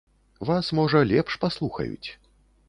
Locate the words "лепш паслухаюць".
1.11-2.09